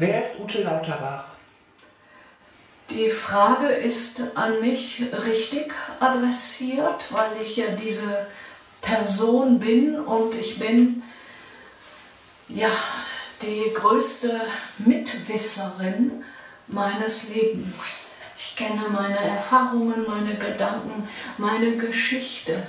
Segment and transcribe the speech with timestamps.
[0.00, 1.24] Wer ist Ute Lauterbach?
[2.88, 8.26] Die Frage ist an mich richtig adressiert, weil ich ja diese
[8.80, 11.02] Person bin und ich bin
[12.48, 12.70] ja
[13.42, 14.40] die größte
[14.78, 16.24] Mitwisserin
[16.66, 18.12] meines Lebens.
[18.38, 22.62] Ich kenne meine Erfahrungen, meine Gedanken, meine Geschichte,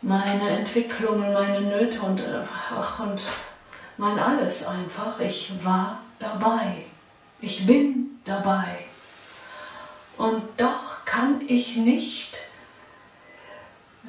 [0.00, 2.22] meine Entwicklungen, meine Nöte und,
[2.74, 3.20] ach, und
[3.96, 5.20] mein alles einfach.
[5.20, 6.84] Ich war dabei.
[7.40, 8.78] Ich bin dabei.
[10.16, 12.38] Und doch kann ich nicht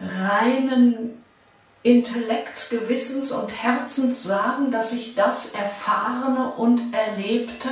[0.02, 1.24] reinen
[1.84, 7.70] Intellekts, Gewissens und Herzens sagen, dass ich das Erfahrene und Erlebte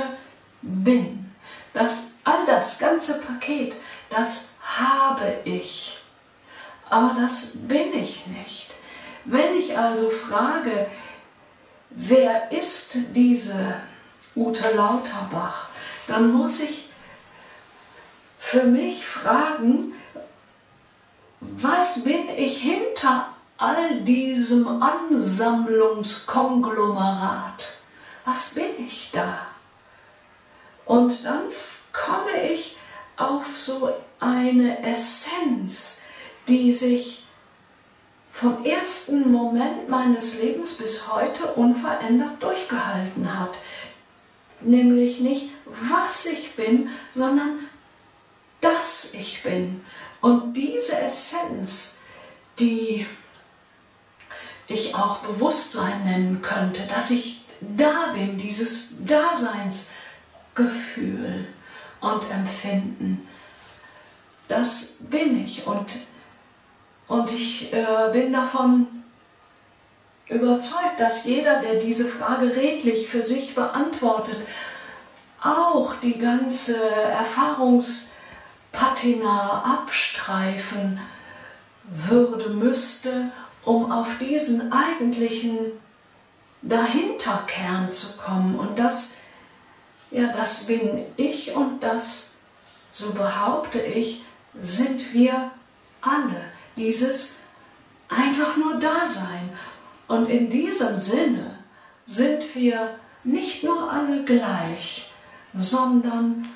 [0.62, 1.30] bin.
[1.74, 3.74] Das, all das ganze Paket,
[4.10, 5.98] das habe ich.
[6.88, 8.70] Aber das bin ich nicht.
[9.24, 10.86] Wenn ich also frage,
[11.96, 13.80] wer ist diese
[14.36, 15.68] Ute Lauterbach,
[16.06, 16.88] dann muss ich
[18.38, 19.94] für mich fragen,
[21.40, 27.72] was bin ich hinter all diesem Ansammlungskonglomerat?
[28.24, 29.38] Was bin ich da?
[30.84, 31.46] Und dann
[31.92, 32.76] komme ich
[33.16, 36.04] auf so eine Essenz,
[36.46, 37.25] die sich
[38.36, 43.56] vom ersten Moment meines Lebens bis heute unverändert durchgehalten hat.
[44.60, 47.60] Nämlich nicht, was ich bin, sondern
[48.60, 49.82] dass ich bin.
[50.20, 52.00] Und diese Essenz,
[52.58, 53.06] die
[54.66, 61.46] ich auch Bewusstsein nennen könnte, dass ich da bin, dieses Daseinsgefühl
[62.00, 63.26] und Empfinden,
[64.46, 65.66] das bin ich.
[65.66, 65.86] Und
[67.08, 68.86] und ich äh, bin davon
[70.28, 74.38] überzeugt, dass jeder, der diese Frage redlich für sich beantwortet,
[75.40, 81.00] auch die ganze Erfahrungspatina abstreifen
[81.84, 83.30] würde, müsste,
[83.64, 85.58] um auf diesen eigentlichen
[86.62, 88.58] Dahinterkern zu kommen.
[88.58, 89.18] Und das,
[90.10, 92.40] ja, das bin ich und das,
[92.90, 94.24] so behaupte ich,
[94.60, 95.52] sind wir
[96.00, 97.38] alle dieses
[98.08, 99.50] einfach nur Dasein.
[100.08, 101.58] Und in diesem Sinne
[102.06, 105.10] sind wir nicht nur alle gleich,
[105.54, 106.46] sondern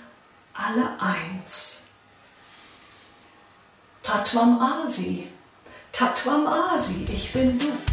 [0.54, 1.88] alle eins.
[4.02, 5.26] Tatwam Asi,
[5.92, 7.89] Tatwam Asi, ich bin du.